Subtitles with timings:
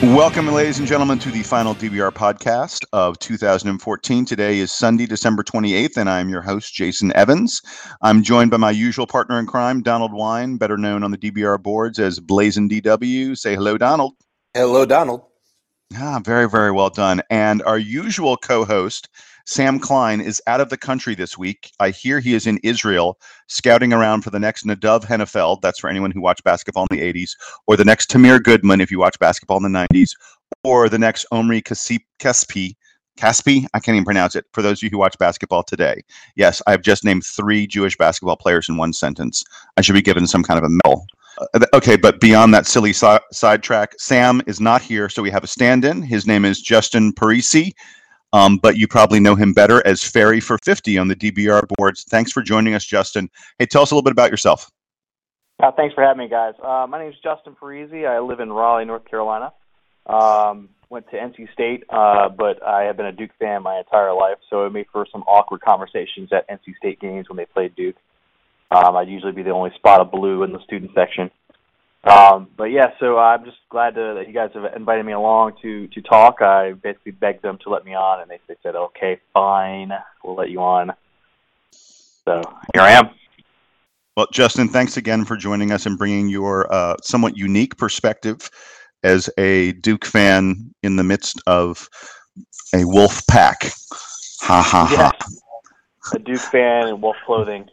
[0.00, 4.24] Welcome, ladies and gentlemen, to the final DBR podcast of 2014.
[4.24, 7.60] Today is Sunday, December 28th, and I'm your host, Jason Evans.
[8.00, 11.60] I'm joined by my usual partner in crime, Donald Wine, better known on the DBR
[11.60, 13.36] boards as Blazing DW.
[13.36, 14.14] Say hello, Donald.
[14.54, 15.22] Hello, Donald.
[15.96, 17.20] Ah, very, very well done.
[17.28, 19.08] And our usual co host,
[19.48, 21.72] Sam Klein, is out of the country this week.
[21.80, 25.62] I hear he is in Israel scouting around for the next Nadav Hennefeld.
[25.62, 27.30] That's for anyone who watched basketball in the 80s,
[27.66, 30.10] or the next Tamir Goodman if you watch basketball in the 90s,
[30.64, 32.74] or the next Omri Caspi.
[33.18, 34.44] Caspi, I can't even pronounce it.
[34.52, 36.02] For those of you who watch basketball today,
[36.36, 39.42] yes, I've just named three Jewish basketball players in one sentence.
[39.78, 41.06] I should be given some kind of a medal.
[41.54, 45.42] Uh, okay, but beyond that silly si- sidetrack, Sam is not here, so we have
[45.42, 46.02] a stand-in.
[46.02, 47.72] His name is Justin Parisi,
[48.32, 52.04] um, but you probably know him better as Ferry for 50 on the DBR boards.
[52.04, 53.30] Thanks for joining us, Justin.
[53.58, 54.70] Hey, tell us a little bit about yourself.
[55.60, 56.54] Uh, thanks for having me, guys.
[56.62, 58.08] Uh, my name is Justin Parisi.
[58.08, 59.52] I live in Raleigh, North Carolina.
[60.06, 64.12] Um, went to NC State, uh, but I have been a Duke fan my entire
[64.14, 67.74] life, so it made for some awkward conversations at NC State games when they played
[67.74, 67.96] Duke.
[68.70, 71.30] Um, I'd usually be the only spot of blue in the student section.
[72.04, 75.54] Um, but yeah, so I'm just glad to, that you guys have invited me along
[75.62, 76.40] to to talk.
[76.40, 80.36] I basically begged them to let me on, and they, they said, "Okay, fine, we'll
[80.36, 80.92] let you on."
[81.72, 82.40] So
[82.74, 83.10] here I am.
[84.16, 88.50] Well, Justin, thanks again for joining us and bringing your uh, somewhat unique perspective
[89.02, 91.88] as a Duke fan in the midst of
[92.74, 93.70] a wolf pack.
[94.40, 95.10] Ha ha yeah.
[95.18, 96.14] ha.
[96.14, 97.68] A Duke fan in wolf clothing.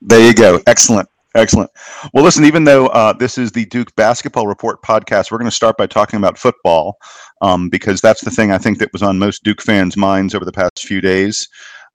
[0.00, 0.60] There you go.
[0.66, 1.08] Excellent.
[1.36, 1.70] Excellent.
[2.12, 5.54] Well, listen, even though uh, this is the Duke Basketball Report podcast, we're going to
[5.54, 6.96] start by talking about football
[7.40, 10.44] um, because that's the thing I think that was on most Duke fans' minds over
[10.44, 11.48] the past few days.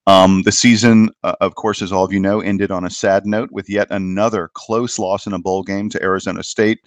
[0.06, 3.26] Um, the season, uh, of course, as all of you know, ended on a sad
[3.26, 6.78] note with yet another close loss in a bowl game to Arizona State.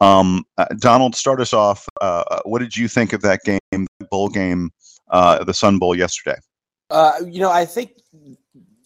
[0.00, 1.88] Um, uh, Donald, start us off.
[2.00, 4.70] Uh, uh, what did you think of that game, bowl game,
[5.10, 6.38] uh, the Sun Bowl yesterday?
[7.26, 7.92] you know, I think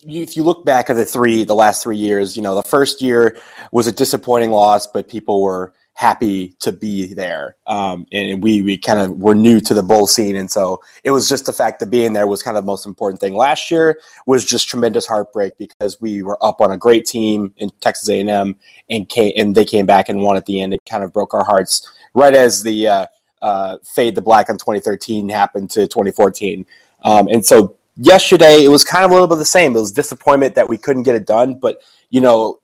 [0.06, 3.02] if you look back at the three, the last three years, you know, the first
[3.02, 3.38] year
[3.72, 7.56] was a disappointing loss, but people were happy to be there.
[7.68, 10.34] Um, and we, we kind of were new to the bowl scene.
[10.34, 12.84] And so it was just the fact that being there was kind of the most
[12.84, 13.34] important thing.
[13.34, 17.70] Last year was just tremendous heartbreak because we were up on a great team in
[17.80, 18.56] Texas A&M
[18.90, 20.74] and came, and they came back and won at the end.
[20.74, 23.06] It kind of broke our hearts right as the, uh,
[23.40, 26.66] uh, fade the black on 2013 happened to 2014.
[27.04, 29.76] Um, and so yesterday it was kind of a little bit the same.
[29.76, 32.60] It was disappointment that we couldn't get it done, but you know,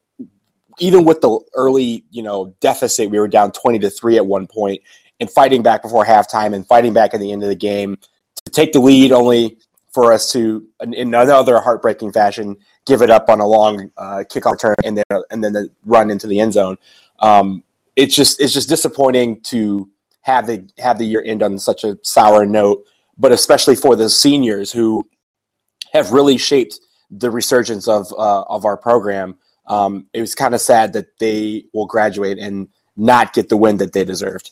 [0.79, 4.47] even with the early, you know, deficit, we were down 20 to 3 at one
[4.47, 4.81] point
[5.21, 7.99] and fighting back before halftime and fighting back at the end of the game
[8.45, 9.59] to take the lead only
[9.91, 14.53] for us to in another heartbreaking fashion give it up on a long uh, kickoff
[14.53, 16.77] return and then and then the run into the end zone.
[17.19, 17.63] Um,
[17.97, 19.89] it's just it's just disappointing to
[20.23, 22.85] have the have the year end on such a sour note,
[23.19, 25.07] but especially for the seniors who
[25.93, 26.81] have really shaped
[27.11, 29.37] the resurgence of uh, of our program.
[29.67, 33.77] Um, it was kind of sad that they will graduate and not get the win
[33.79, 34.51] that they deserved.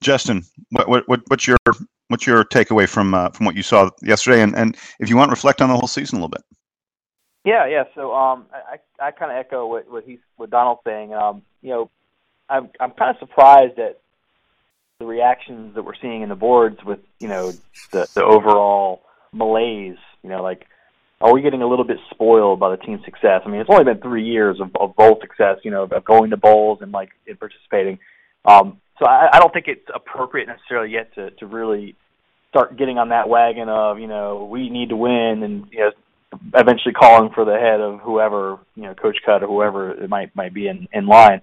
[0.00, 1.56] Justin, what, what what's your
[2.08, 5.30] what's your takeaway from uh, from what you saw yesterday, and, and if you want,
[5.30, 6.42] reflect on the whole season a little bit.
[7.44, 7.84] Yeah, yeah.
[7.94, 11.14] So um, I I kind of echo what what he's what Donald's saying.
[11.14, 11.90] Um, you know,
[12.48, 14.00] I'm I'm kind of surprised at
[14.98, 17.52] the reactions that we're seeing in the boards with you know
[17.92, 20.66] the the overall malaise you know, like,
[21.20, 23.42] are we getting a little bit spoiled by the team's success?
[23.44, 26.30] I mean, it's only been three years of, of bowl success, you know, of going
[26.30, 27.98] to bowls and like in participating.
[28.44, 31.94] Um, so I, I don't think it's appropriate necessarily yet to to really
[32.48, 35.90] start getting on that wagon of you know we need to win and you know
[36.54, 40.34] eventually calling for the head of whoever you know Coach Cut or whoever it might
[40.34, 41.40] might be in in line.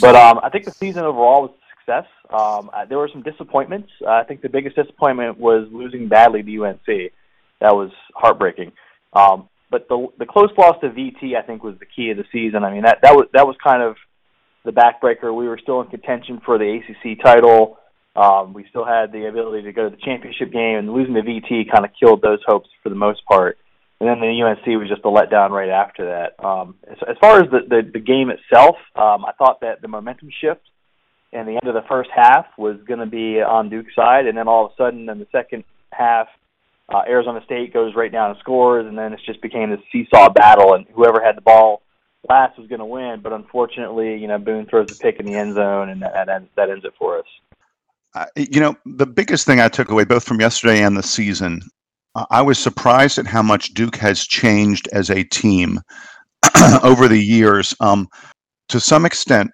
[0.00, 2.06] But um, I think the season overall was success.
[2.30, 3.90] Um, there were some disappointments.
[4.04, 7.12] Uh, I think the biggest disappointment was losing badly to UNC
[7.60, 8.72] that was heartbreaking.
[9.12, 12.24] Um, but the the close loss to VT, I think, was the key of the
[12.32, 12.64] season.
[12.64, 13.96] I mean, that that was that was kind of
[14.64, 15.34] the backbreaker.
[15.34, 17.78] We were still in contention for the ACC title.
[18.16, 21.22] Um, we still had the ability to go to the championship game, and losing to
[21.22, 23.58] VT kind of killed those hopes for the most part.
[24.00, 26.44] And then the UNC was just a letdown right after that.
[26.44, 29.88] Um, as, as far as the, the, the game itself, um, I thought that the
[29.88, 30.62] momentum shift
[31.32, 34.36] in the end of the first half was going to be on Duke's side, and
[34.36, 36.28] then all of a sudden in the second half,
[36.92, 40.28] uh, Arizona State goes right down and scores, and then it just became this seesaw
[40.30, 41.82] battle, and whoever had the ball
[42.28, 43.20] last was going to win.
[43.22, 46.48] But unfortunately, you know, Boone throws a pick in the end zone, and that ends,
[46.56, 47.26] that ends it for us.
[48.14, 51.62] Uh, you know, the biggest thing I took away both from yesterday and the season,
[52.30, 55.80] I was surprised at how much Duke has changed as a team
[56.84, 57.74] over the years.
[57.80, 58.08] Um,
[58.68, 59.50] to some extent,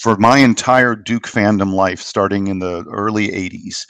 [0.00, 3.84] for my entire Duke fandom life, starting in the early 80s,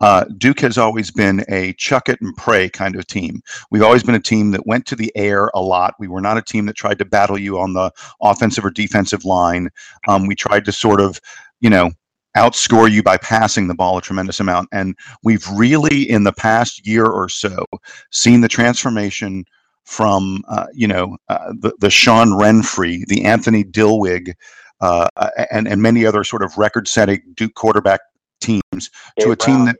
[0.00, 3.42] uh, Duke has always been a chuck it and pray kind of team.
[3.70, 5.94] We've always been a team that went to the air a lot.
[5.98, 7.92] We were not a team that tried to battle you on the
[8.22, 9.68] offensive or defensive line.
[10.08, 11.20] Um, we tried to sort of,
[11.60, 11.90] you know,
[12.36, 14.68] outscore you by passing the ball a tremendous amount.
[14.72, 17.64] And we've really, in the past year or so,
[18.10, 19.44] seen the transformation
[19.84, 24.32] from, uh, you know, uh, the, the Sean Renfree, the Anthony Dilweg,
[24.80, 25.08] uh,
[25.50, 28.00] and, and many other sort of record setting Duke quarterback
[28.40, 29.76] teams to a team that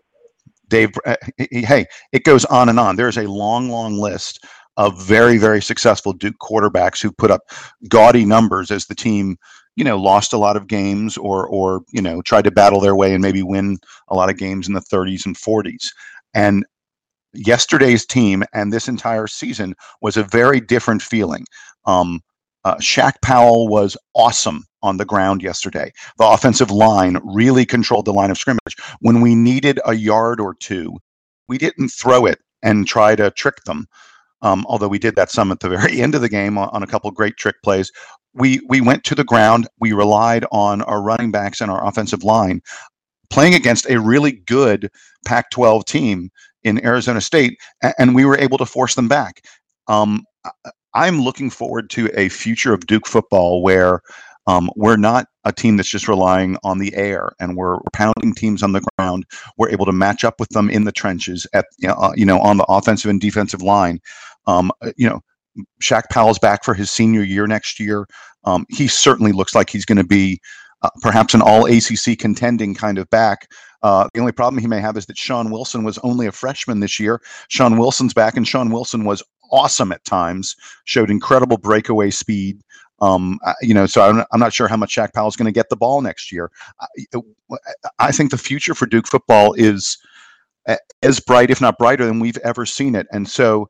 [0.70, 2.96] Dave, uh, hey, it goes on and on.
[2.96, 4.44] There's a long, long list
[4.76, 7.42] of very, very successful Duke quarterbacks who put up
[7.88, 9.36] gaudy numbers as the team,
[9.76, 12.96] you know, lost a lot of games or, or you know, tried to battle their
[12.96, 13.78] way and maybe win
[14.08, 15.88] a lot of games in the 30s and 40s.
[16.32, 16.64] And
[17.34, 21.44] yesterday's team and this entire season was a very different feeling.
[21.84, 22.20] Um,
[22.64, 25.92] uh, Shaq Powell was awesome on the ground yesterday.
[26.18, 28.76] The offensive line really controlled the line of scrimmage.
[29.00, 30.96] When we needed a yard or two,
[31.48, 33.86] we didn't throw it and try to trick them.
[34.42, 36.82] Um, although we did that some at the very end of the game on, on
[36.82, 37.92] a couple great trick plays.
[38.32, 39.68] We we went to the ground.
[39.80, 42.62] We relied on our running backs and our offensive line,
[43.28, 44.88] playing against a really good
[45.26, 46.30] Pac-12 team
[46.62, 47.58] in Arizona State,
[47.98, 49.42] and we were able to force them back.
[49.88, 50.24] Um,
[50.94, 54.00] I'm looking forward to a future of Duke football where
[54.50, 58.62] um, we're not a team that's just relying on the air and we're, pounding teams
[58.62, 59.24] on the ground.
[59.56, 62.56] We're able to match up with them in the trenches at you know, uh, on
[62.56, 64.00] the offensive and defensive line.
[64.46, 65.20] Um, uh, you know,
[65.82, 68.06] Shaq Powell's back for his senior year next year.
[68.44, 70.40] Um, he certainly looks like he's going to be
[70.82, 73.48] uh, perhaps an all ACC contending kind of back.
[73.82, 76.80] Uh, the only problem he may have is that Sean Wilson was only a freshman
[76.80, 77.20] this year.
[77.48, 82.60] Sean Wilson's back, and Sean Wilson was awesome at times, showed incredible breakaway speed.
[83.00, 85.70] Um, you know, so I'm, I'm not sure how much Shaq Powell's going to get
[85.70, 86.50] the ball next year.
[86.80, 87.20] I,
[87.98, 89.96] I think the future for Duke football is
[91.02, 93.06] as bright, if not brighter, than we've ever seen it.
[93.12, 93.68] And so,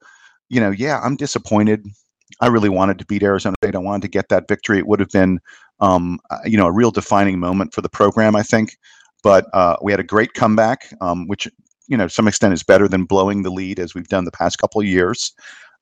[0.48, 1.86] you know, yeah, I'm disappointed.
[2.40, 3.74] I really wanted to beat Arizona State.
[3.74, 4.78] I wanted to get that victory.
[4.78, 5.38] It would have been,
[5.80, 8.76] um, uh, you know, a real defining moment for the program, I think.
[9.22, 11.46] But uh, we had a great comeback, um, which,
[11.86, 14.58] you know, some extent is better than blowing the lead as we've done the past
[14.58, 15.32] couple of years.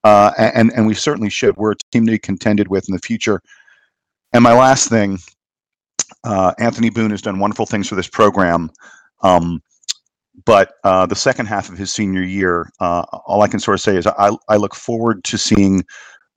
[0.09, 1.55] Uh, and and we certainly should.
[1.59, 3.43] We're a team to be contended with in the future.
[4.33, 5.19] And my last thing,
[6.25, 8.71] uh, Anthony Boone has done wonderful things for this program.
[9.23, 9.63] Um,
[10.47, 13.83] but uh, the second half of his senior year, uh, all I can sort of
[13.83, 15.85] say is I, I look forward to seeing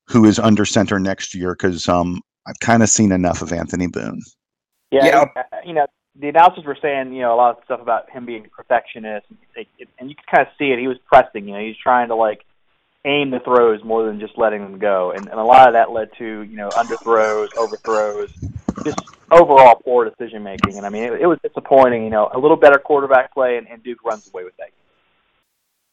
[0.07, 3.87] who is under center next year because um, I've kind of seen enough of Anthony
[3.87, 4.21] Boone.
[4.91, 5.25] Yeah, Yeah.
[5.37, 5.85] uh, you know,
[6.19, 9.27] the announcers were saying, you know, a lot of stuff about him being a perfectionist,
[9.29, 10.79] and, it, it, and you could kind of see it.
[10.79, 12.43] He was pressing, you know, he's trying to like
[13.05, 15.91] aim the throws more than just letting them go, and, and a lot of that
[15.91, 18.31] led to, you know, underthrows, overthrows,
[18.83, 18.99] just
[19.31, 20.77] overall poor decision making.
[20.77, 22.03] And I mean, it, it was disappointing.
[22.03, 24.69] You know, a little better quarterback play, and, and Duke runs away with that.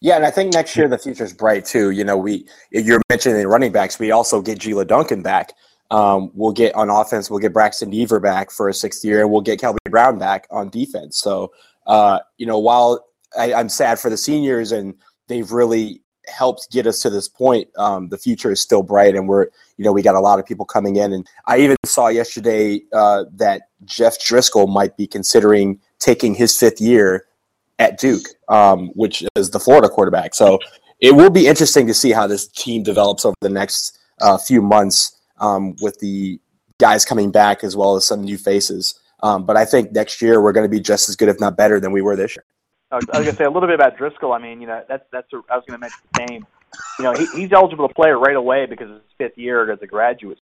[0.00, 1.90] Yeah, and I think next year the future's bright too.
[1.90, 3.98] You know, we you're mentioning running backs.
[3.98, 5.52] We also get Jela Duncan back.
[5.90, 7.30] Um, we'll get on offense.
[7.30, 10.46] We'll get Braxton Deaver back for a sixth year, and we'll get Kelby Brown back
[10.50, 11.18] on defense.
[11.18, 11.52] So,
[11.86, 13.06] uh, you know, while
[13.36, 14.94] I, I'm sad for the seniors and
[15.28, 19.28] they've really helped get us to this point, um, the future is still bright, and
[19.28, 21.12] we're you know we got a lot of people coming in.
[21.12, 26.80] And I even saw yesterday uh, that Jeff Driskel might be considering taking his fifth
[26.80, 27.26] year
[27.78, 30.34] at Duke, um, which is the Florida quarterback.
[30.34, 30.58] So
[31.00, 34.60] it will be interesting to see how this team develops over the next uh, few
[34.60, 36.40] months um, with the
[36.78, 38.98] guys coming back as well as some new faces.
[39.22, 41.56] Um, but I think next year we're going to be just as good, if not
[41.56, 42.44] better, than we were this year.
[42.90, 44.34] I was, was to say a little bit about Driskel.
[44.34, 45.32] I mean, you know, that's that's.
[45.32, 46.46] A, I was going to mention the same.
[46.98, 49.78] You know, he, he's eligible to play right away because it's his fifth year as
[49.82, 50.38] a graduate,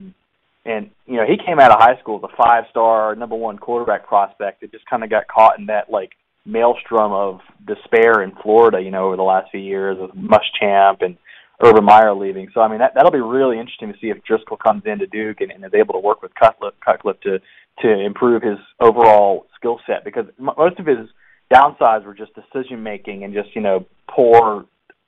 [0.66, 4.08] and you know, he came out of high school as a five-star, number one quarterback
[4.08, 6.12] prospect that just kind of got caught in that like
[6.46, 8.82] maelstrom of despair in Florida.
[8.82, 11.18] You know, over the last few years with Muschamp and
[11.64, 12.50] Urban Meyer leaving.
[12.54, 15.42] So I mean, that that'll be really interesting to see if Driskel comes into Duke
[15.42, 17.40] and, and is able to work with Cutcliffe, Cutcliffe to
[17.82, 21.10] to improve his overall skill set because most of his
[21.52, 24.66] downsides were just decision making and just you know poor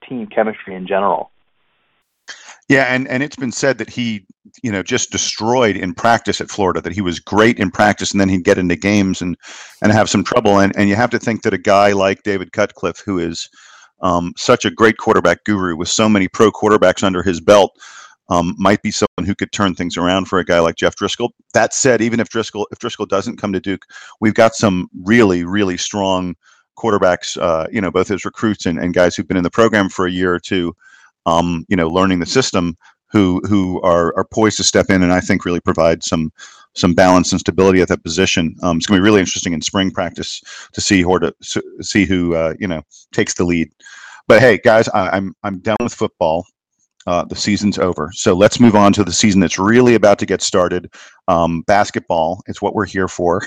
[0.08, 1.32] team chemistry in general.
[2.70, 4.26] Yeah, and and it's been said that he,
[4.62, 6.82] you know, just destroyed in practice at Florida.
[6.82, 9.38] That he was great in practice, and then he'd get into games and
[9.82, 10.60] and have some trouble.
[10.60, 13.50] And and you have to think that a guy like David Cutcliffe, who is
[14.02, 17.80] um, such a great quarterback guru with so many pro quarterbacks under his belt,
[18.30, 21.30] um, might be someone who could turn things around for a guy like Jeff Driskel.
[21.54, 23.86] That said, even if Driskel if Driskel doesn't come to Duke,
[24.20, 26.36] we've got some really really strong
[26.78, 27.42] quarterbacks.
[27.42, 30.06] Uh, you know, both as recruits and, and guys who've been in the program for
[30.06, 30.76] a year or two
[31.28, 32.76] um, you know, learning the system
[33.10, 36.32] who who are are poised to step in and I think really provide some
[36.74, 38.56] some balance and stability at that position.
[38.64, 40.42] Um, it's going to be really interesting in spring practice
[40.74, 41.34] to see who to
[41.82, 42.82] see who uh, you know
[43.12, 43.70] takes the lead.
[44.28, 46.46] But hey, guys, I, I'm I'm done with football.
[47.08, 48.12] Uh, the season's over.
[48.14, 50.94] So let's move on to the season that's really about to get started.
[51.28, 53.42] Um, basketball is what we're here for.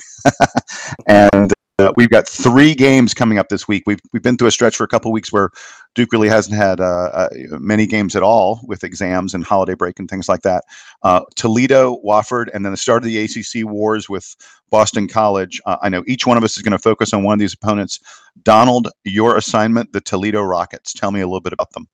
[1.07, 3.83] and uh, we've got three games coming up this week.
[3.87, 5.51] We've, we've been through a stretch for a couple weeks where
[5.95, 9.99] Duke really hasn't had uh, uh, many games at all with exams and holiday break
[9.99, 10.65] and things like that.
[11.03, 14.37] Uh, Toledo, Wofford, and then the start of the ACC wars with
[14.71, 15.61] Boston College.
[15.67, 17.55] Uh, I know each one of us is going to focus on one of these
[17.55, 18.01] opponents.
[18.43, 20.93] Donald, your assignment, the Toledo Rockets.
[20.93, 21.89] Tell me a little bit about them.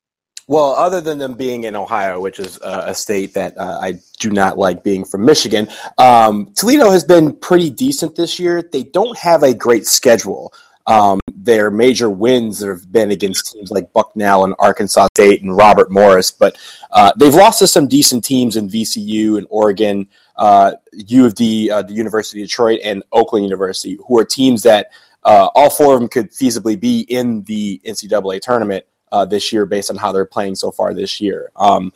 [0.49, 3.99] Well, other than them being in Ohio, which is uh, a state that uh, I
[4.19, 8.61] do not like being from Michigan, um, Toledo has been pretty decent this year.
[8.71, 10.53] They don't have a great schedule.
[10.85, 15.91] Um, their major wins have been against teams like Bucknell and Arkansas State and Robert
[15.91, 16.57] Morris, but
[16.91, 21.69] uh, they've lost to some decent teams in VCU and Oregon, uh, U of D,
[21.69, 24.91] uh, the University of Detroit, and Oakland University, who are teams that
[25.25, 29.65] uh, all four of them could feasibly be in the NCAA tournament uh, this year
[29.65, 31.51] based on how they're playing so far this year.
[31.55, 31.93] Um,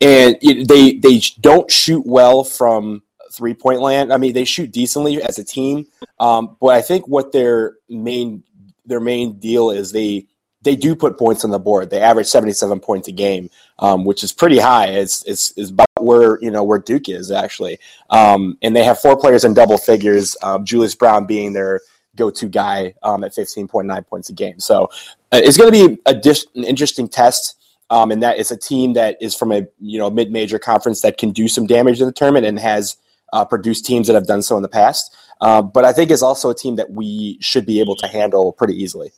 [0.00, 3.02] and it, they they don't shoot well from
[3.32, 4.12] three point land.
[4.12, 5.86] I mean, they shoot decently as a team,
[6.18, 8.42] um, but I think what their main
[8.86, 10.26] their main deal is they
[10.62, 11.90] they do put points on the board.
[11.90, 14.86] They average seventy seven points a game, um, which is pretty high.
[14.86, 17.78] It's, it's it's about where you know where Duke is actually,
[18.10, 20.36] um, and they have four players in double figures.
[20.42, 21.80] Um, Julius Brown being their
[22.20, 24.60] go-to guy um, at 15.9 points a game.
[24.60, 24.84] So
[25.32, 27.56] uh, it's going to be a dis- an interesting test.
[27.90, 31.18] Um, and that it's a team that is from a you know mid-major conference that
[31.18, 32.96] can do some damage in the tournament and has
[33.32, 35.12] uh, produced teams that have done so in the past.
[35.40, 38.52] Uh, but I think is also a team that we should be able to handle
[38.52, 39.10] pretty easily.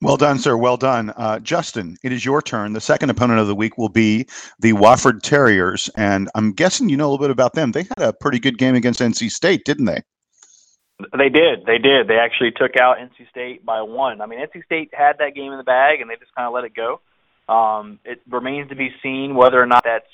[0.00, 0.56] Well done, sir.
[0.56, 1.10] Well done.
[1.16, 2.74] Uh, Justin, it is your turn.
[2.74, 4.26] The second opponent of the week will be
[4.58, 5.88] the Wofford Terriers.
[5.96, 7.72] And I'm guessing you know a little bit about them.
[7.72, 10.02] They had a pretty good game against NC State, didn't they?
[10.98, 11.66] They did.
[11.66, 12.06] They did.
[12.06, 14.20] They actually took out NC State by one.
[14.20, 16.54] I mean, NC State had that game in the bag, and they just kind of
[16.54, 17.00] let it go.
[17.52, 20.06] Um, it remains to be seen whether or not that's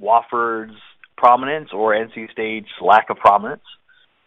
[0.00, 0.76] Wofford's
[1.16, 3.62] prominence or NC State's lack of prominence.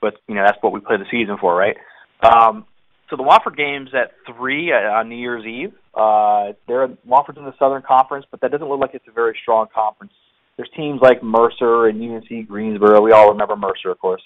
[0.02, 1.78] But you know, that's what we play the season for, right?
[2.22, 2.66] Um,
[3.10, 5.74] so the Wofford game's at three on New Year's Eve.
[5.94, 9.38] Uh, they're Wofford's in the Southern Conference, but that doesn't look like it's a very
[9.42, 10.14] strong conference.
[10.58, 13.02] There's teams like Mercer and UNC Greensboro.
[13.02, 14.22] We all remember Mercer, of course.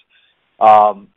[0.60, 1.10] Um,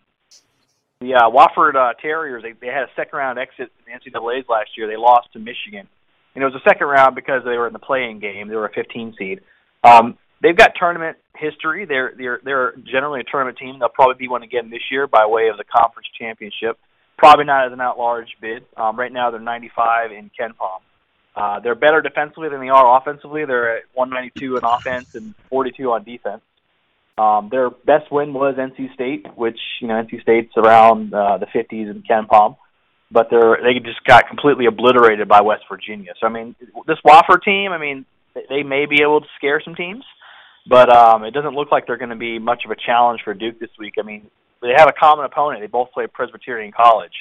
[1.01, 4.49] the uh, Wofford uh, Terriers, they, they had a second round exit in the NCAA's
[4.49, 4.87] last year.
[4.89, 5.89] They lost to Michigan.
[6.35, 8.49] And it was a second round because they were in the playing game.
[8.49, 9.41] They were a 15 seed.
[9.85, 11.85] Um, they've got tournament history.
[11.87, 13.79] They're they're they're generally a tournament team.
[13.79, 16.79] They'll probably be one again this year by way of the conference championship.
[17.17, 18.65] Probably not as an at-large bid.
[18.77, 20.81] Um, right now they're 95 in KenPom.
[21.35, 23.45] Uh, they're better defensively than they are offensively.
[23.45, 26.43] They're at 192 in offense and 42 on defense.
[27.19, 31.47] Um, their best win was NC State, which you know NC State's around uh, the
[31.47, 32.57] 50s in KenPom,
[33.11, 36.13] but they're they just got completely obliterated by West Virginia.
[36.21, 36.55] So I mean,
[36.87, 38.05] this Wofford team, I mean,
[38.35, 40.05] they may be able to scare some teams,
[40.69, 43.33] but um, it doesn't look like they're going to be much of a challenge for
[43.33, 43.95] Duke this week.
[43.99, 44.31] I mean,
[44.61, 45.63] they have a common opponent.
[45.63, 47.13] They both play Presbyterian College.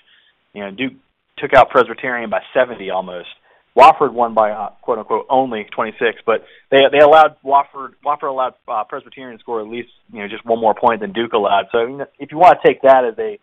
[0.53, 0.93] You know, Duke
[1.37, 3.29] took out Presbyterian by 70 almost.
[3.75, 8.53] Wofford won by uh, quote unquote only 26, but they they allowed Wofford Wofford allowed
[8.67, 11.65] uh, Presbyterian score at least you know just one more point than Duke allowed.
[11.71, 13.37] So if you want to take that as a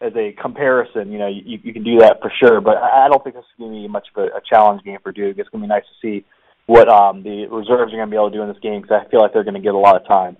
[0.00, 2.60] as a comparison, you know you, you can do that for sure.
[2.60, 4.98] But I don't think this is going to be much of a, a challenge game
[5.02, 5.38] for Duke.
[5.38, 6.24] It's going to be nice to see
[6.66, 9.02] what um, the reserves are going to be able to do in this game because
[9.04, 10.36] I feel like they're going to get a lot of time.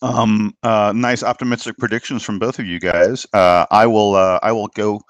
[0.00, 3.26] Um, uh, nice optimistic predictions from both of you guys.
[3.32, 5.02] Uh, I will uh, I will go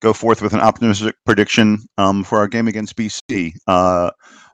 [0.00, 3.54] go forth with an optimistic prediction um, for our game against BC.
[3.66, 4.10] Uh,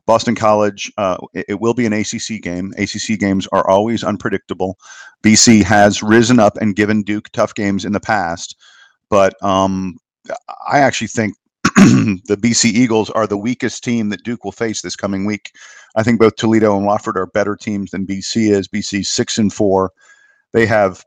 [0.06, 2.72] Boston College, uh, it, will be an ACC game.
[2.76, 4.78] ACC games are always unpredictable.
[5.22, 8.56] BC has risen up and given Duke tough games in the past,
[9.08, 9.96] but um,
[10.70, 14.96] I actually think the BC Eagles are the weakest team that Duke will face this
[14.96, 15.52] coming week.
[15.96, 18.68] I think both Toledo and Wofford are better teams than BC is.
[18.68, 19.90] BC six and four.
[20.52, 21.04] They have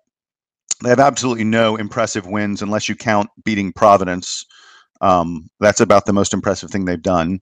[0.84, 4.46] they have absolutely no impressive wins unless you count beating Providence.
[5.02, 7.40] Um, that's about the most impressive thing they've done.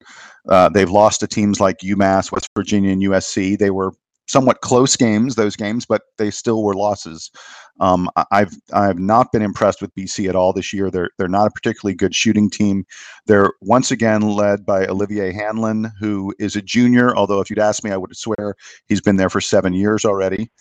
[0.49, 3.57] Uh, they've lost to teams like UMass, West Virginia, and USC.
[3.57, 3.91] They were
[4.27, 7.31] somewhat close games, those games, but they still were losses.
[7.79, 10.89] Um, I've I've not been impressed with BC at all this year.
[10.89, 12.85] They're they're not a particularly good shooting team.
[13.25, 17.15] They're once again led by Olivier Hanlon, who is a junior.
[17.15, 18.55] Although if you'd ask me, I would swear
[18.87, 20.51] he's been there for seven years already.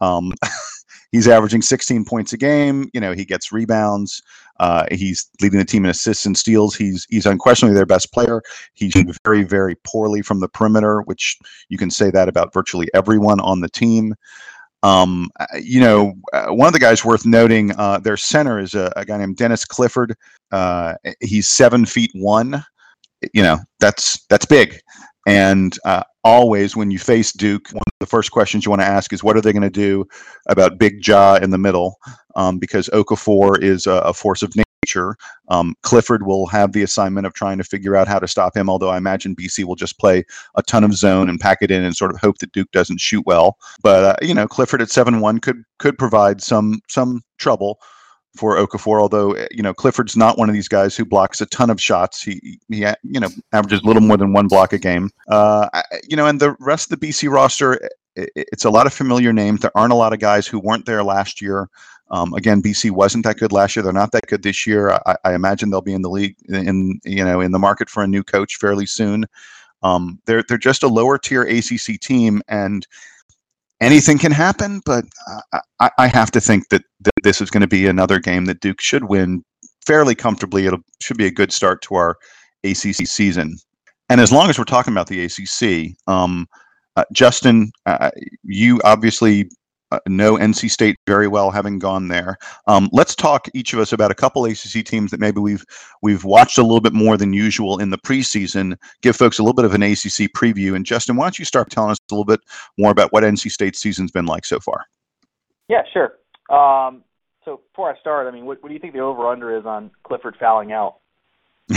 [0.00, 0.32] Um,
[1.12, 2.90] he's averaging 16 points a game.
[2.92, 4.22] You know, he gets rebounds.
[4.58, 6.74] Uh, he's leading the team in assists and steals.
[6.74, 8.42] He's he's unquestionably their best player.
[8.74, 11.38] He's very very poorly from the perimeter, which
[11.68, 14.14] you can say that about virtually everyone on the team.
[14.82, 18.74] Um, uh, you know, uh, one of the guys worth noting, uh, their center is
[18.74, 20.16] a, a, guy named Dennis Clifford.
[20.50, 22.64] Uh, he's seven feet one.
[23.32, 24.80] You know, that's that's big.
[25.26, 28.86] And uh, always, when you face Duke, one of the first questions you want to
[28.86, 30.04] ask is, what are they going to do
[30.48, 31.96] about Big Jah in the middle?
[32.34, 35.16] Um, because Okafor is a, a force of nature.
[35.48, 38.68] Um, Clifford will have the assignment of trying to figure out how to stop him.
[38.68, 40.24] Although I imagine BC will just play
[40.56, 43.00] a ton of zone and pack it in and sort of hope that Duke doesn't
[43.00, 43.58] shoot well.
[43.82, 47.78] But uh, you know, Clifford at seven one could could provide some some trouble
[48.36, 49.00] for Okafor.
[49.00, 51.80] Although eh, you know Clifford's not one of these guys who blocks a ton of
[51.80, 52.22] shots.
[52.22, 55.10] He he you know averages a little more than one block a game.
[55.28, 55.68] Uh,
[56.08, 57.74] you know, and the rest of the BC roster,
[58.16, 59.60] it, it's a lot of familiar names.
[59.60, 61.68] There aren't a lot of guys who weren't there last year.
[62.10, 63.82] Um, again, BC wasn't that good last year.
[63.82, 64.92] They're not that good this year.
[65.06, 68.02] I, I, imagine they'll be in the league in you know in the market for
[68.02, 69.24] a new coach fairly soon.
[69.82, 72.86] Um, they're they're just a lower tier ACC team, and
[73.82, 75.04] anything can happen, but
[75.80, 78.60] I, I have to think that, that this is going to be another game that
[78.60, 79.42] Duke should win
[79.84, 80.66] fairly comfortably.
[80.66, 82.16] It should be a good start to our
[82.64, 83.56] ACC season.
[84.08, 86.46] And as long as we're talking about the ACC, um,
[86.96, 88.10] uh, Justin, uh,
[88.44, 89.50] you obviously
[89.92, 92.38] uh, know NC State very well, having gone there.
[92.66, 95.64] Um, let's talk each of us about a couple ACC teams that maybe we've
[96.02, 98.76] we've watched a little bit more than usual in the preseason.
[99.02, 100.74] Give folks a little bit of an ACC preview.
[100.74, 102.40] And Justin, why don't you start telling us a little bit
[102.78, 104.86] more about what NC State's season's been like so far?
[105.68, 106.18] Yeah, sure.
[106.48, 107.04] Um,
[107.44, 109.66] so before I start, I mean, what, what do you think the over under is
[109.66, 110.96] on Clifford fouling out?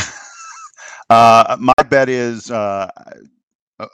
[1.09, 2.89] uh, my bet is uh,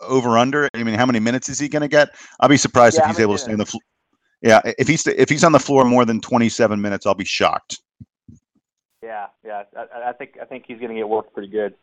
[0.01, 0.69] over under.
[0.73, 2.09] I mean, how many minutes is he going to get?
[2.39, 3.43] I'll be surprised yeah, if he's able minutes?
[3.43, 3.81] to stay on the floor.
[4.41, 7.79] Yeah, if he's if he's on the floor more than 27 minutes, I'll be shocked.
[9.03, 11.75] Yeah, yeah, I, I think I think he's going to get worked pretty good.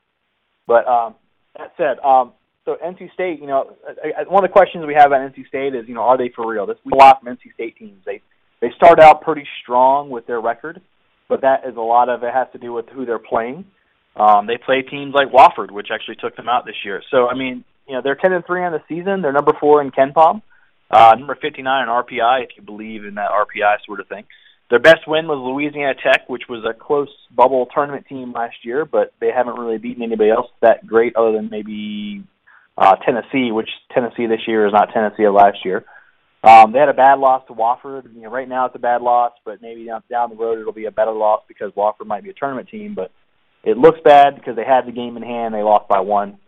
[0.66, 1.14] But um,
[1.56, 2.32] that said, um,
[2.64, 5.48] so NC State, you know, I, I, one of the questions we have about NC
[5.48, 6.66] State is, you know, are they for real?
[6.66, 8.04] This we from NC State teams.
[8.04, 8.20] They
[8.60, 10.80] they start out pretty strong with their record,
[11.28, 13.64] but that is a lot of it has to do with who they're playing.
[14.16, 17.02] Um, they play teams like Wofford, which actually took them out this year.
[17.10, 19.22] So I mean, you know, they're ten and three on the season.
[19.22, 20.42] They're number four in KenPom.
[20.90, 24.24] Uh, number 59 in RPI, if you believe in that RPI sort of thing.
[24.70, 28.84] Their best win was Louisiana Tech, which was a close bubble tournament team last year,
[28.84, 32.24] but they haven't really beaten anybody else that great other than maybe
[32.76, 35.84] uh, Tennessee, which Tennessee this year is not Tennessee of last year.
[36.44, 38.14] Um, they had a bad loss to Wofford.
[38.14, 40.72] You know, right now it's a bad loss, but maybe down, down the road it'll
[40.72, 42.94] be a better loss because Wofford might be a tournament team.
[42.94, 43.10] But
[43.64, 45.54] it looks bad because they had the game in hand.
[45.54, 46.38] They lost by one.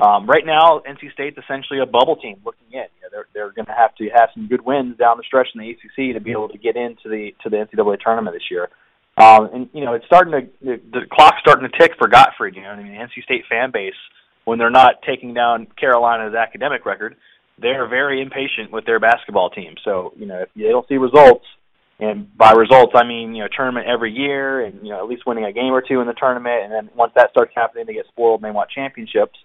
[0.00, 2.88] Um, right now, NC State's essentially a bubble team looking in.
[2.96, 5.48] You know, they're they're going to have to have some good wins down the stretch
[5.54, 8.50] in the ACC to be able to get into the to the NCAA tournament this
[8.50, 8.70] year.
[9.18, 12.56] Um, and you know, it's starting to the, the clock's starting to tick for Gottfried.
[12.56, 13.94] You know, I mean, the NC State fan base
[14.44, 17.16] when they're not taking down Carolina's academic record,
[17.60, 19.74] they're very impatient with their basketball team.
[19.84, 21.44] So you know, if they don't see results,
[21.98, 25.26] and by results I mean you know tournament every year, and you know at least
[25.26, 27.92] winning a game or two in the tournament, and then once that starts happening, they
[27.92, 29.38] get spoiled and they want championships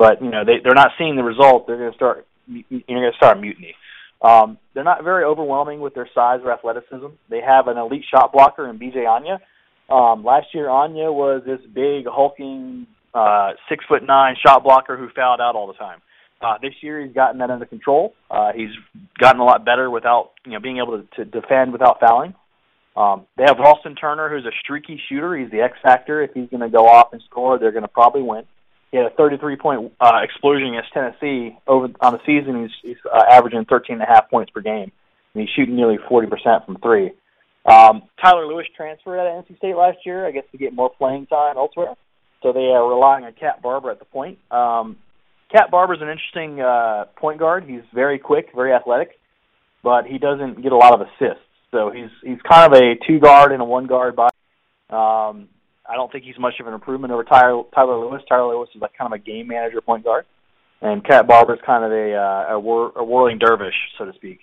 [0.00, 1.66] but you know they they're not seeing the result.
[1.66, 3.74] They're going to start you're going to start mutiny.
[4.22, 7.06] Um, they're not very overwhelming with their size or athleticism.
[7.28, 9.40] They have an elite shot blocker in BeeJay Anya.
[9.88, 15.08] Um, last year, Anya was this big, hulking, uh, six foot nine shot blocker who
[15.14, 16.00] fouled out all the time.
[16.40, 18.14] Uh, this year, he's gotten that under control.
[18.30, 18.70] Uh, he's
[19.18, 22.34] gotten a lot better without, you know, being able to, to defend without fouling.
[22.96, 25.36] Um, they have Ralston Turner, who's a streaky shooter.
[25.36, 26.22] He's the X factor.
[26.22, 28.44] If he's going to go off and score, they're going to probably win.
[28.90, 32.62] He had a 33 point uh, explosion against Tennessee over on the season.
[32.62, 34.90] He's, he's uh, averaging 13 and a half points per game,
[35.34, 37.12] and he's shooting nearly 40% from three.
[37.64, 40.90] Um, Tyler Lewis transferred out of NC State last year, I guess, to get more
[40.90, 41.94] playing time elsewhere.
[42.42, 44.38] So they are relying on Cat Barber at the point.
[44.50, 44.96] Um,
[45.52, 47.64] Cat Barber's an interesting uh, point guard.
[47.64, 49.18] He's very quick, very athletic,
[49.82, 51.44] but he doesn't get a lot of assists.
[51.70, 54.28] So he's he's kind of a two guard and a one guard by.
[54.88, 55.48] Um,
[55.90, 58.22] I don't think he's much of an improvement over Tyler, Tyler Lewis.
[58.28, 60.24] Tyler Lewis is like kind of a game manager point guard,
[60.80, 64.12] and Cat Barber is kind of a uh, a, whir- a whirling dervish, so to
[64.12, 64.40] speak.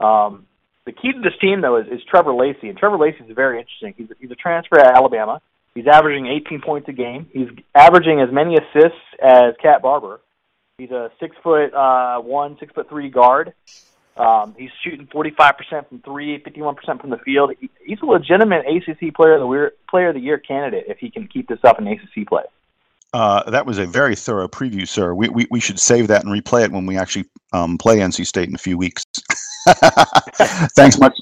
[0.00, 0.46] Um,
[0.86, 3.60] the key to this team, though, is, is Trevor Lacey, and Trevor Lacey is very
[3.60, 3.94] interesting.
[3.96, 5.40] He's he's a transfer at Alabama.
[5.74, 7.28] He's averaging 18 points a game.
[7.32, 10.20] He's averaging as many assists as Cat Barber.
[10.78, 13.52] He's a six foot uh, one, six foot three guard.
[14.20, 17.52] Um, he's shooting 45% from three, 51% from the field.
[17.58, 20.98] He, he's a legitimate ACC player of the year, player of the year candidate if
[20.98, 22.42] he can keep this up in ACC play.
[23.14, 25.14] Uh, that was a very thorough preview, sir.
[25.14, 28.26] We, we, we should save that and replay it when we actually um, play NC
[28.26, 29.04] State in a few weeks.
[30.76, 31.16] Thanks much.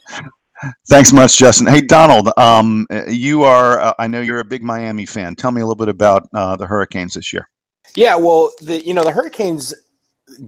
[0.89, 1.69] Thanks much, Justin.
[1.69, 5.37] Hey, Donald, um, you are, uh, I know you're a big Miami fan.
[5.37, 7.49] Tell me a little bit about uh, the Hurricanes this year.
[7.95, 9.73] Yeah, well, the you know the Hurricanes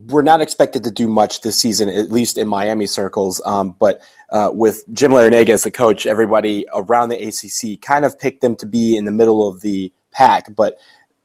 [0.09, 3.41] we're not expected to do much this season, at least in Miami circles.
[3.45, 8.19] Um, but uh, with Jim Larrañaga as the coach, everybody around the ACC kind of
[8.19, 10.55] picked them to be in the middle of the pack.
[10.55, 10.79] But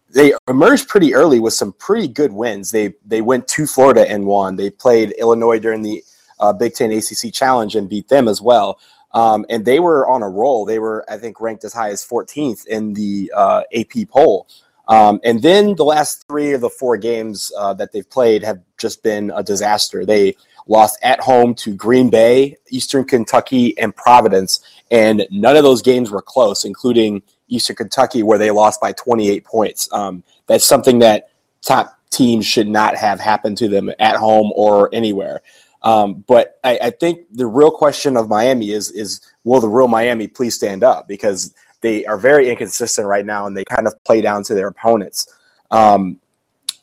[0.09, 2.71] they emerged pretty early with some pretty good wins.
[2.71, 4.55] They they went to Florida and won.
[4.55, 6.03] They played Illinois during the
[6.39, 8.79] uh, Big Ten ACC Challenge and beat them as well.
[9.11, 10.65] Um, and they were on a roll.
[10.65, 14.47] They were, I think, ranked as high as 14th in the uh, AP poll.
[14.87, 18.61] Um, and then the last three of the four games uh, that they've played have
[18.77, 20.05] just been a disaster.
[20.05, 20.35] They
[20.67, 24.59] lost at home to Green Bay, Eastern Kentucky, and Providence,
[24.91, 29.43] and none of those games were close, including Eastern Kentucky, where they lost by 28
[29.43, 29.91] points.
[29.91, 31.29] Um, that's something that
[31.61, 35.41] top teams should not have happened to them at home or anywhere.
[35.81, 39.87] Um, but I, I, think the real question of Miami is is will the real
[39.87, 41.53] Miami please stand up because
[41.85, 45.31] they are very inconsistent right now and they kind of play down to their opponents.
[45.69, 46.19] Um,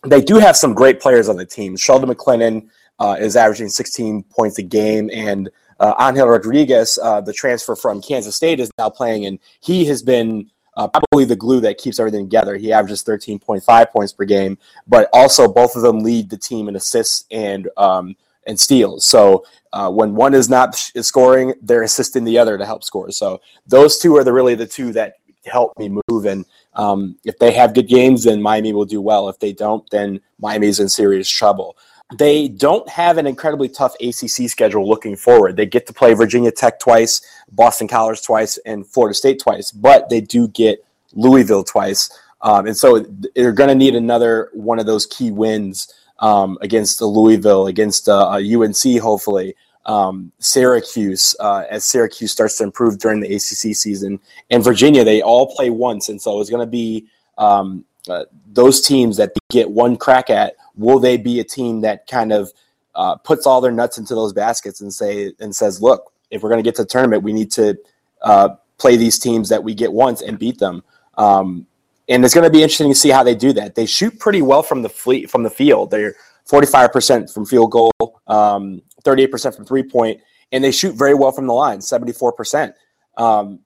[0.05, 1.77] they do have some great players on the team.
[1.77, 7.33] Sheldon McClellan uh, is averaging 16 points a game, and uh, Angel Rodriguez, uh, the
[7.33, 11.61] transfer from Kansas State, is now playing, and he has been uh, probably the glue
[11.61, 12.57] that keeps everything together.
[12.57, 16.77] He averages 13.5 points per game, but also both of them lead the team in
[16.77, 18.15] assists and um,
[18.46, 19.05] and steals.
[19.05, 23.11] So uh, when one is not scoring, they're assisting the other to help score.
[23.11, 26.26] So those two are the really the two that help me move.
[26.26, 29.28] And um, if they have good games, then Miami will do well.
[29.28, 31.76] If they don't, then Miami's in serious trouble.
[32.18, 35.57] They don't have an incredibly tough ACC schedule looking forward.
[35.57, 40.11] They get to play Virginia Tech twice, Boston College twice, and Florida State twice, but
[40.11, 42.11] they do get Louisville twice.
[42.42, 47.02] Um, and so they're going to need another one of those key wins um, against
[47.02, 49.54] Louisville, against uh, UNC, uh, hopefully.
[49.85, 55.20] Um, Syracuse, uh, as Syracuse starts to improve during the ACC season, and Virginia, they
[55.20, 59.68] all play once, and so it's going to be um, uh, those teams that get
[59.68, 60.54] one crack at.
[60.76, 62.52] Will they be a team that kind of
[62.94, 66.48] uh, puts all their nuts into those baskets and say and says, "Look, if we're
[66.50, 67.76] going to get to the tournament, we need to
[68.22, 70.85] uh, play these teams that we get once and beat them."
[71.18, 71.66] Um,
[72.12, 73.75] and it's going to be interesting to see how they do that.
[73.75, 75.90] They shoot pretty well from the fleet from the field.
[75.90, 76.14] They're
[76.46, 77.92] 45% from field goal,
[78.27, 80.20] um, 38% from three point,
[80.53, 82.75] and they shoot very well from the line, 74%.
[83.16, 83.61] Um,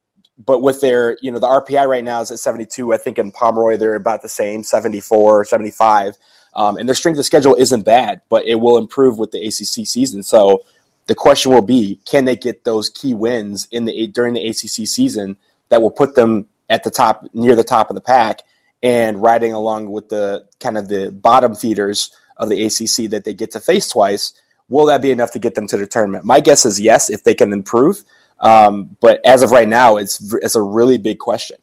[0.45, 2.95] but with their, you know, the RPI right now is at 72.
[2.95, 6.15] I think in Pomeroy they're about the same, 74, 75.
[6.55, 9.87] Um, and their strength of schedule isn't bad, but it will improve with the ACC
[9.87, 10.23] season.
[10.23, 10.63] So
[11.07, 14.87] the question will be, can they get those key wins in the during the ACC
[14.87, 15.37] season
[15.69, 18.43] that will put them at the top, near the top of the pack,
[18.83, 23.35] and riding along with the kind of the bottom feeders of the ACC that they
[23.35, 24.35] get to face twice.
[24.69, 26.25] Will that be enough to get them to the tournament?
[26.25, 28.05] My guess is yes, if they can improve.
[28.41, 31.57] Um, but as of right now, it's it's a really big question.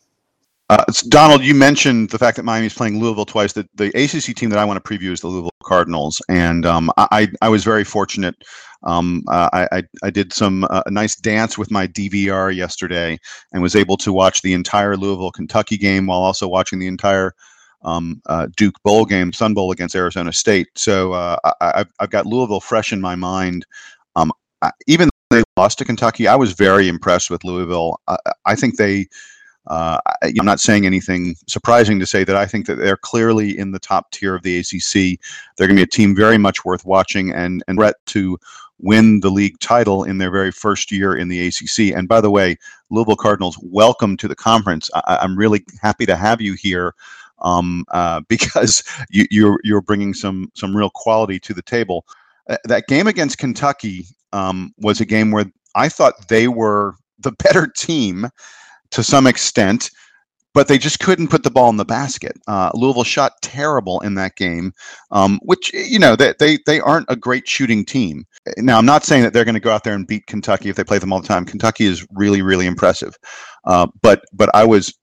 [0.69, 3.53] Uh, Donald, you mentioned the fact that Miami's playing Louisville twice.
[3.53, 6.89] The, the ACC team that I want to preview is the Louisville Cardinals, and um,
[6.97, 8.35] I, I was very fortunate.
[8.83, 13.19] Um, uh, I, I did some uh, a nice dance with my DVR yesterday,
[13.51, 17.33] and was able to watch the entire Louisville Kentucky game while also watching the entire
[17.83, 20.67] um, uh, Duke bowl game, Sun Bowl against Arizona State.
[20.75, 23.65] So uh, I, have I've got Louisville fresh in my mind.
[24.15, 27.99] Um, I, even though they lost to Kentucky, I was very impressed with Louisville.
[28.07, 29.07] I, I think they
[29.67, 33.71] uh, I'm not saying anything surprising to say that I think that they're clearly in
[33.71, 35.19] the top tier of the ACC.
[35.55, 38.37] They're going to be a team very much worth watching and and threat to
[38.83, 41.95] win the league title in their very first year in the ACC.
[41.97, 42.57] And by the way,
[42.89, 44.89] Louisville Cardinals, welcome to the conference.
[44.93, 46.93] I, am really happy to have you here
[47.41, 52.05] um, uh, because you, you're you're bringing some some real quality to the table.
[52.49, 57.31] Uh, that game against Kentucky um, was a game where I thought they were the
[57.43, 58.27] better team
[58.91, 59.89] to some extent,
[60.53, 62.39] but they just couldn't put the ball in the basket.
[62.47, 64.73] Uh, Louisville shot terrible in that game,
[65.11, 68.25] um, which you know they, they they aren't a great shooting team.
[68.57, 70.75] Now I'm not saying that they're going to go out there and beat Kentucky if
[70.75, 71.45] they play them all the time.
[71.45, 73.15] Kentucky is really really impressive,
[73.65, 74.93] uh, but but I was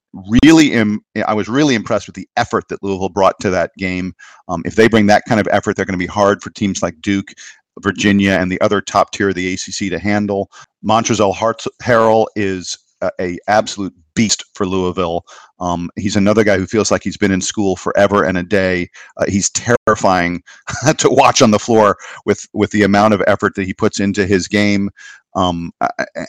[0.43, 4.13] really Im- I was really impressed with the effort that Louisville brought to that game.
[4.47, 6.81] Um, if they bring that kind of effort, they're going to be hard for teams
[6.81, 7.33] like Duke.
[7.79, 10.51] Virginia and the other top tier of the ACC to handle.
[10.85, 11.33] Montrezl
[11.81, 12.77] Harrell is
[13.19, 15.25] a, absolute beast for Louisville.
[15.59, 18.89] Um, he's another guy who feels like he's been in school forever and a day.
[19.17, 20.43] Uh, he's terrifying
[20.97, 24.25] to watch on the floor with with the amount of effort that he puts into
[24.25, 24.89] his game.
[25.33, 25.71] Um,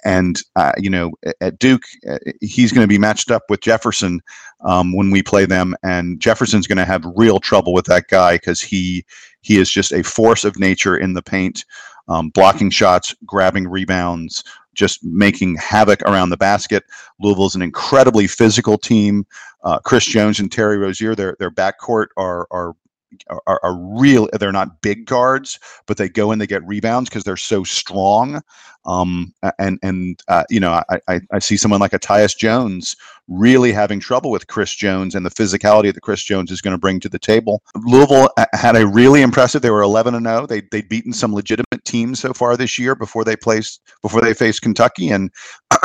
[0.04, 4.20] and uh, you know, at Duke, uh, he's going to be matched up with Jefferson
[4.64, 8.36] um, when we play them, and Jefferson's going to have real trouble with that guy
[8.36, 9.04] because he
[9.40, 11.64] he is just a force of nature in the paint,
[12.08, 16.84] um, blocking shots, grabbing rebounds, just making havoc around the basket.
[17.20, 19.26] Louisville's an incredibly physical team.
[19.64, 22.74] Uh, Chris Jones and Terry Rozier, their their backcourt are are
[23.46, 24.28] are, are real.
[24.38, 28.42] They're not big guards, but they go and they get rebounds because they're so strong.
[28.84, 32.96] Um, and and uh, you know, I, I, I see someone like a Tyus Jones
[33.28, 36.78] really having trouble with Chris Jones and the physicality that Chris Jones is going to
[36.78, 37.62] bring to the table.
[37.76, 39.62] Louisville uh, had a really impressive.
[39.62, 40.46] They were 11 and 0.
[40.46, 44.34] They they'd beaten some legitimate teams so far this year before they placed before they
[44.34, 45.30] faced Kentucky and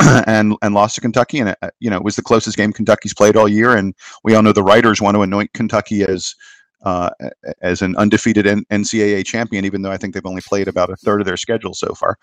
[0.26, 1.38] and and lost to Kentucky.
[1.38, 3.76] And uh, you know, it was the closest game Kentucky's played all year.
[3.76, 6.34] And we all know the writers want to anoint Kentucky as
[6.82, 7.10] uh,
[7.60, 11.20] as an undefeated NCAA champion, even though I think they've only played about a third
[11.20, 12.18] of their schedule so far.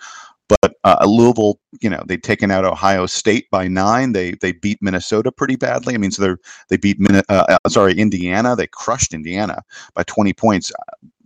[0.47, 4.11] But uh, Louisville, you know, they'd taken out Ohio State by nine.
[4.11, 5.95] They they beat Minnesota pretty badly.
[5.95, 6.35] I mean, so they
[6.69, 8.55] they beat Min- uh, uh, sorry Indiana.
[8.55, 9.63] They crushed Indiana
[9.95, 10.71] by 20 points.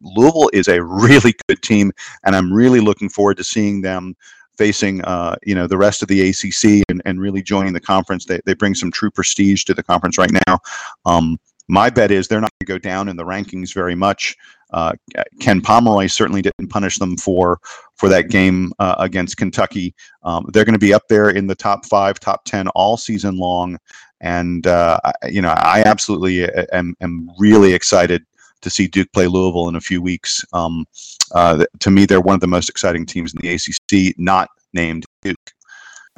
[0.02, 1.92] Louisville is a really good team,
[2.24, 4.16] and I'm really looking forward to seeing them
[4.58, 8.26] facing uh, you know the rest of the ACC and, and really joining the conference.
[8.26, 10.60] They, they bring some true prestige to the conference right now.
[11.06, 11.38] Um,
[11.70, 14.36] my bet is they're not going to go down in the rankings very much.
[14.72, 14.94] Uh,
[15.40, 17.60] Ken Pomeroy certainly didn't punish them for
[17.96, 19.96] for that game uh, against Kentucky.
[20.24, 23.38] Um, they're going to be up there in the top five, top ten all season
[23.38, 23.78] long,
[24.22, 28.26] and uh, you know I absolutely am, am really excited
[28.62, 30.44] to see Duke play Louisville in a few weeks.
[30.54, 30.86] Um,
[31.34, 35.06] uh, to me, they're one of the most exciting teams in the ACC, not named
[35.22, 35.38] Duke.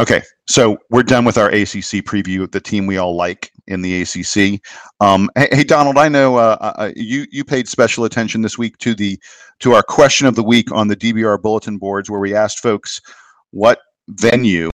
[0.01, 3.83] Okay, so we're done with our ACC preview of the team we all like in
[3.83, 4.59] the ACC.
[4.99, 8.57] Um, hey, hey, Donald, I know uh, uh, uh, you you paid special attention this
[8.57, 9.19] week to the
[9.59, 12.99] to our question of the week on the DBR bulletin boards, where we asked folks
[13.51, 13.77] what
[14.09, 14.71] venue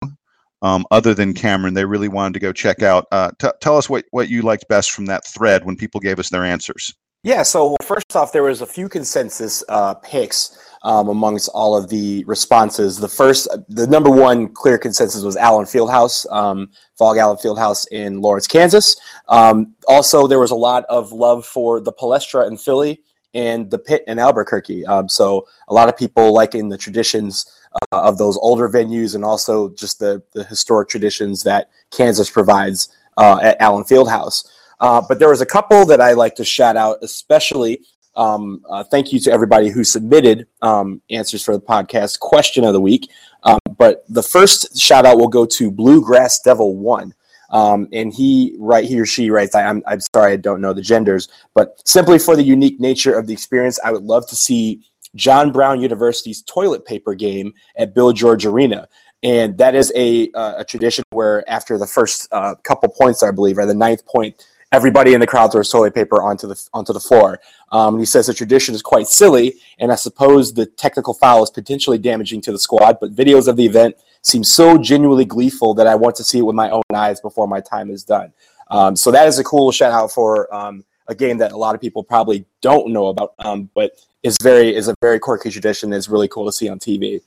[0.62, 3.06] um, other than Cameron they really wanted to go check out.
[3.14, 6.20] Uh, t- tell us what what you liked best from that thread when people gave
[6.20, 6.94] us their answers.
[7.24, 11.88] Yeah, so first off, there was a few consensus uh, picks um, amongst all of
[11.88, 12.98] the responses.
[12.98, 18.20] The first, the number one clear consensus was Allen Fieldhouse, um, Phog Allen Fieldhouse in
[18.20, 19.00] Lawrence, Kansas.
[19.30, 23.02] Um, also, there was a lot of love for the Palestra in Philly
[23.34, 24.86] and the Pit in Albuquerque.
[24.86, 27.46] Um, so a lot of people liking the traditions
[27.94, 32.90] uh, of those older venues and also just the, the historic traditions that Kansas provides
[33.16, 34.46] uh, at Allen Fieldhouse.
[34.84, 37.80] Uh, but there was a couple that I like to shout out, especially.
[38.18, 42.74] Um, uh, thank you to everybody who submitted um, answers for the podcast question of
[42.74, 43.10] the week.
[43.44, 47.14] Um, but the first shout out will go to Bluegrass Devil One.
[47.50, 50.74] Um, and he right he or she writes I, I'm, I'm sorry i don't know
[50.74, 54.36] the genders but simply for the unique nature of the experience i would love to
[54.36, 54.82] see
[55.14, 58.88] john brown university's toilet paper game at bill george arena
[59.22, 63.30] and that is a, uh, a tradition where after the first uh, couple points i
[63.30, 64.44] believe or the ninth point
[64.74, 67.40] everybody in the crowd throws toilet paper onto the onto the floor.
[67.72, 71.50] Um, he says the tradition is quite silly, and I suppose the technical foul is
[71.50, 72.98] potentially damaging to the squad.
[73.00, 76.42] But videos of the event seem so genuinely gleeful that I want to see it
[76.42, 78.34] with my own eyes before my time is done.
[78.70, 81.76] Um, so that is a cool shout out for um, a game that a lot
[81.76, 83.92] of people probably don't know about, um, but
[84.24, 85.94] is very is a very quirky tradition.
[85.94, 87.22] Is really cool to see on TV.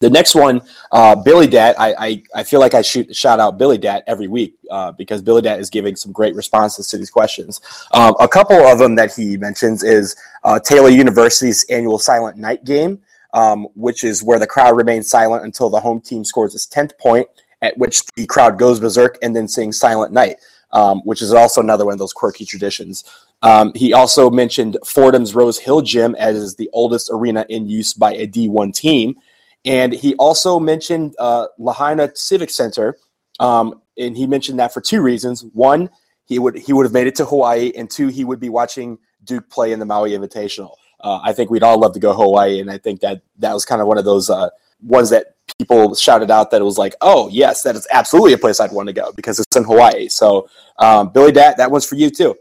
[0.00, 3.58] The next one, uh, Billy Dat, I, I, I, feel like I shoot, shout out
[3.58, 7.10] Billy Dat every week uh, because Billy Dat is giving some great responses to these
[7.10, 7.60] questions.
[7.92, 12.64] Um, a couple of them that he mentions is uh, Taylor University's annual Silent Night
[12.64, 12.98] game,
[13.34, 16.96] um, which is where the crowd remains silent until the home team scores its 10th
[16.98, 17.28] point,
[17.60, 20.36] at which the crowd goes berserk and then sings Silent Night,
[20.72, 23.04] um, which is also another one of those quirky traditions.
[23.42, 28.14] Um, he also mentioned Fordham's Rose Hill Gym as the oldest arena in use by
[28.14, 29.16] a D1 team
[29.64, 32.96] and he also mentioned uh, Lahaina Civic Center,
[33.38, 35.44] um, and he mentioned that for two reasons.
[35.52, 35.90] One,
[36.24, 38.98] he would he would have made it to Hawaii, and two, he would be watching
[39.24, 40.74] Duke play in the Maui Invitational.
[41.00, 43.64] Uh, I think we'd all love to go Hawaii, and I think that that was
[43.64, 44.48] kind of one of those uh,
[44.82, 48.38] ones that people shouted out that it was like, oh yes, that is absolutely a
[48.38, 50.08] place I'd want to go because it's in Hawaii.
[50.08, 52.34] So um, Billy Dat, that one's for you too.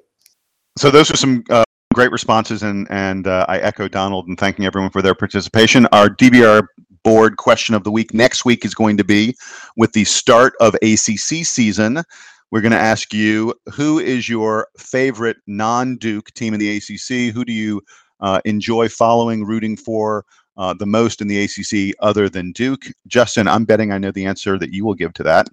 [0.78, 4.66] So those are some uh, great responses, and and uh, I echo Donald and thanking
[4.66, 5.86] everyone for their participation.
[5.92, 6.66] Our DBR
[7.04, 9.36] board question of the week next week is going to be
[9.78, 12.04] with the start of ACC season.
[12.52, 17.34] We're going to ask you who is your favorite non Duke team in the ACC?
[17.34, 17.82] Who do you
[18.20, 20.26] uh, enjoy following, rooting for
[20.58, 22.86] uh, the most in the ACC other than Duke?
[23.08, 25.48] Justin, I'm betting I know the answer that you will give to that.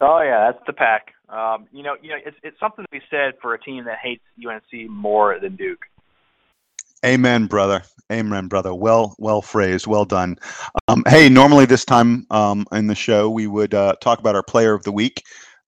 [0.00, 1.14] Oh yeah, that's the pack.
[1.28, 3.98] Um, you know, you know, it's it's something to be said for a team that
[4.02, 5.80] hates UNC more than Duke.
[7.04, 7.82] Amen, brother.
[8.12, 8.74] Amen, brother.
[8.74, 9.86] Well, well phrased.
[9.86, 10.36] Well done.
[10.86, 14.42] Um, hey, normally this time um, in the show we would uh, talk about our
[14.42, 15.22] player of the week.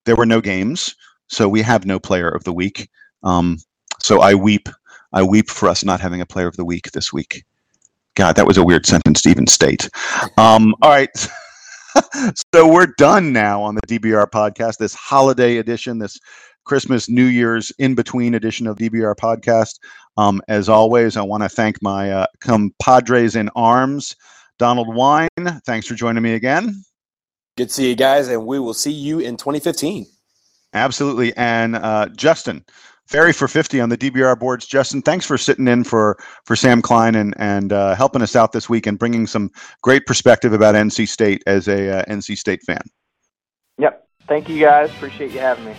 [0.05, 0.95] There were no games,
[1.27, 2.89] so we have no player of the week.
[3.23, 3.57] Um,
[3.99, 4.69] so I weep.
[5.11, 7.43] I weep for us not having a player of the week this week.
[8.15, 9.89] God, that was a weird sentence to even state.
[10.37, 11.09] Um, all right.
[12.53, 16.19] so we're done now on the DBR podcast, this holiday edition, this
[16.63, 19.79] Christmas, New Year's in between edition of DBR podcast.
[20.17, 24.15] Um, as always, I want to thank my uh, compadres in arms,
[24.57, 25.29] Donald Wine.
[25.65, 26.83] Thanks for joining me again.
[27.57, 30.05] Good to see you guys, and we will see you in 2015.
[30.73, 31.35] Absolutely.
[31.37, 32.65] And uh, Justin,
[33.07, 34.65] Ferry for 50 on the DBR boards.
[34.65, 38.51] Justin, thanks for sitting in for for Sam Klein and and uh, helping us out
[38.51, 39.51] this week and bringing some
[39.81, 42.81] great perspective about NC State as a uh, NC State fan.
[43.77, 44.07] Yep.
[44.27, 44.89] Thank you guys.
[44.91, 45.75] Appreciate you having me.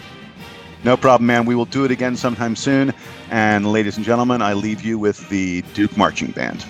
[0.87, 1.47] No problem, man.
[1.47, 2.95] We will do it again sometime soon.
[3.29, 6.65] And ladies and gentlemen, I leave you with the Duke Marching Band.